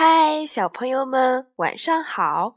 [0.00, 2.54] 嗨，小朋友们，晚上好！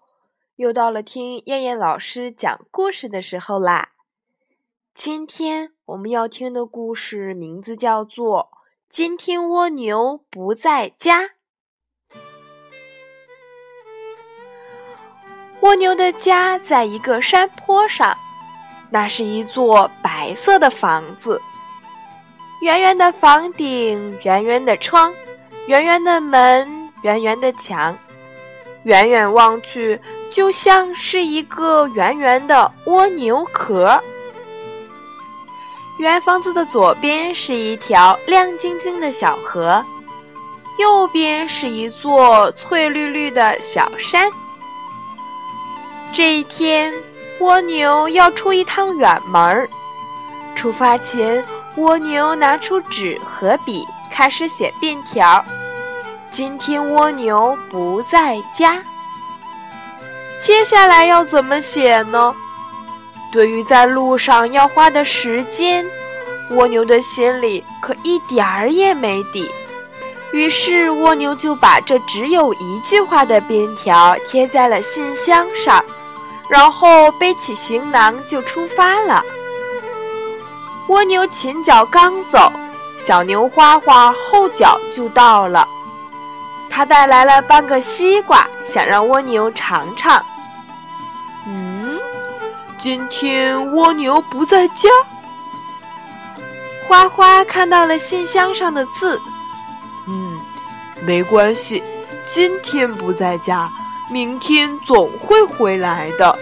[0.58, 3.94] 又到了听燕燕老师讲故事的时候啦。
[4.94, 8.52] 今天我们要听的故事名字叫做
[8.92, 11.24] 《今天蜗牛不在家》。
[15.62, 18.16] 蜗牛的家在一个山坡上，
[18.92, 21.42] 那是一座白色的房子，
[22.62, 25.12] 圆圆的房顶，圆圆的窗，
[25.66, 26.81] 圆圆的门。
[27.02, 27.98] 圆圆的墙，
[28.84, 34.02] 远远望去就像是一个圆圆的蜗牛壳。
[36.00, 39.84] 圆房子的左边是一条亮晶晶的小河，
[40.80, 44.32] 右边是一座翠绿绿的小山。
[46.12, 46.94] 这一天，
[47.40, 49.70] 蜗牛要出一趟远门儿。
[50.56, 51.44] 出发前，
[51.78, 55.44] 蜗牛拿出纸和笔，开始写便条。
[56.32, 58.82] 今天蜗牛不在家，
[60.42, 62.34] 接下来要怎么写呢？
[63.34, 65.86] 对于在路上要花的时间，
[66.52, 69.52] 蜗牛的心里可一点儿也没底。
[70.32, 75.84] 于是蜗牛就把这只有一句话的便条贴在了信箱上，
[76.48, 79.22] 然后背起行囊就出发了。
[80.88, 82.50] 蜗牛前脚刚走，
[82.98, 85.68] 小牛花花后脚就到了。
[86.72, 90.26] 他带来了半个西瓜，想让蜗牛尝尝。
[91.46, 92.00] 嗯，
[92.80, 94.90] 今天蜗牛不在家。
[96.88, 99.22] 花花看到了信箱上的字。
[100.08, 100.40] 嗯，
[101.02, 101.84] 没关系，
[102.34, 103.70] 今天不在家，
[104.10, 106.38] 明天总会回来的。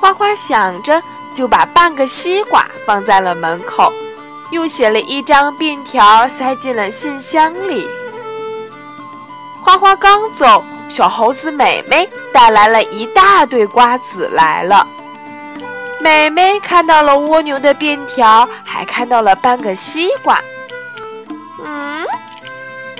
[0.00, 1.02] 花花想着，
[1.34, 3.92] 就把半个西瓜放在了门口，
[4.50, 7.86] 又写了一张便条，塞进了信箱里。
[9.64, 14.86] 花花刚走，小猴子美美带来了一大堆瓜子来了。
[15.98, 20.38] 美美看到了蜗牛的便条，还看到了半个西瓜。
[21.64, 22.04] 嗯，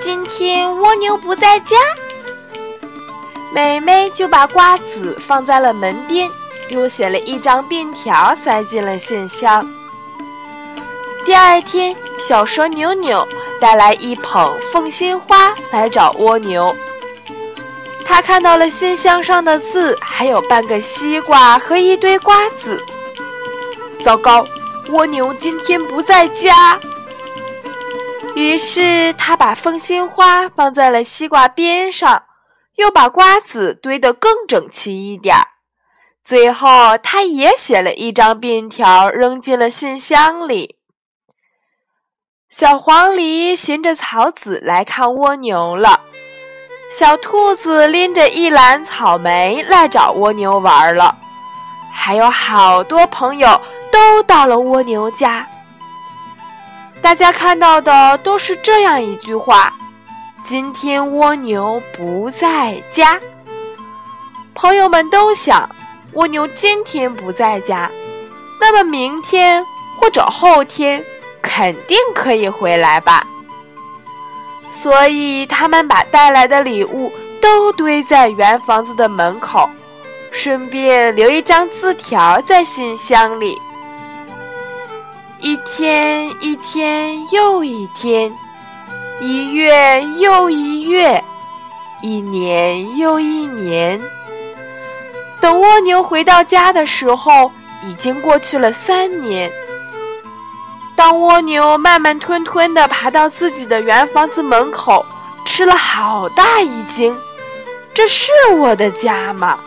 [0.02, 1.76] 今天蜗牛不在家，
[3.52, 6.30] 美美就把瓜子放在了门边，
[6.70, 9.62] 又写了一张便条塞进了信箱。
[11.26, 13.28] 第二天，小蛇扭扭。
[13.64, 16.76] 带来一捧凤仙花来找蜗牛。
[18.04, 22.84] 他看到了信箱上的字，还有半个西瓜和一堆瓜子。
[24.04, 24.46] 糟糕，
[24.90, 26.78] 蜗牛今天不在家。
[28.34, 32.24] 于是他把凤仙花放在了西瓜边上，
[32.76, 35.46] 又把瓜子堆得更整齐一点儿。
[36.22, 40.76] 最后，他也写了一张便条，扔进了信箱里。
[42.56, 45.98] 小黄鹂衔着草籽来看蜗牛了，
[46.88, 51.16] 小兔子拎着一篮草莓来找蜗牛玩了，
[51.92, 53.60] 还有好多朋友
[53.90, 55.44] 都到了蜗牛家。
[57.02, 59.74] 大家看到的都是这样一句话
[60.44, 63.20] ：“今天蜗牛不在家。”
[64.54, 65.68] 朋友们都想，
[66.12, 67.90] 蜗牛今天不在家，
[68.60, 69.66] 那么明天
[69.98, 71.04] 或者后天。
[71.46, 73.24] 肯定可以回来吧，
[74.70, 79.68] 所以他们把带来的礼物都堆在圆房子的门口，
[80.32, 83.60] 顺便留一张字条在信箱里。
[85.38, 88.32] 一天一天又一天，
[89.20, 91.22] 一月又一月，
[92.00, 94.00] 一年又一年。
[95.42, 97.52] 等蜗牛回到家的时候，
[97.86, 99.50] 已经过去了三年。
[100.96, 105.04] 当蜗牛慢慢吞吞地爬到自己的圆房子门口，
[105.44, 107.14] 吃了好大一惊。
[107.92, 109.58] 这是我的家吗？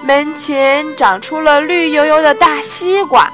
[0.00, 3.28] 门前长出了绿油油的大西瓜，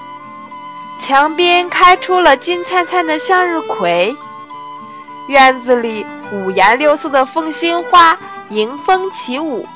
[0.98, 4.16] 墙边开出了金灿灿的向日葵，
[5.26, 8.16] 院子里五颜六色的凤仙花
[8.48, 9.66] 迎风起舞，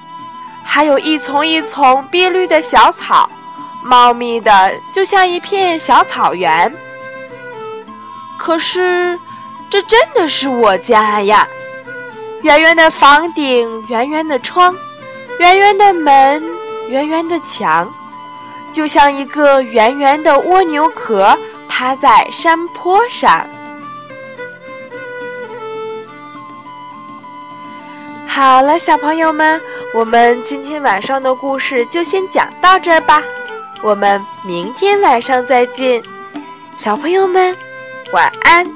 [0.62, 3.28] 还有一丛一丛碧绿的小草。
[3.84, 6.72] 茂密的，就像一片小草原。
[8.38, 9.18] 可是，
[9.70, 11.46] 这真的是我家呀！
[12.42, 14.74] 圆圆的房顶，圆圆的窗，
[15.38, 16.42] 圆圆的门，
[16.88, 17.88] 圆圆的墙，
[18.72, 21.38] 就像一个圆圆的蜗牛壳，
[21.68, 23.46] 趴在山坡上。
[28.26, 29.60] 好了，小朋友们，
[29.94, 33.22] 我们今天晚上的故事就先讲到这儿吧。
[33.84, 36.02] 我们明天晚上再见，
[36.74, 37.54] 小朋友们，
[38.14, 38.66] 晚安。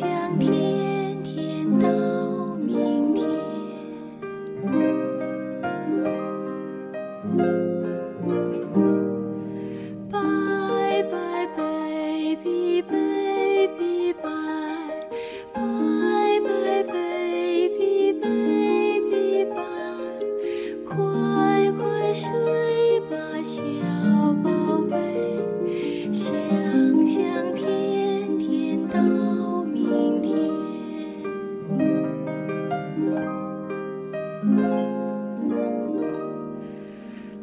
[0.00, 0.59] 想听。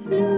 [0.08, 0.37] blue.